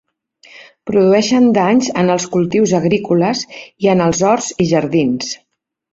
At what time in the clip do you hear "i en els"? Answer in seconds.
3.87-4.23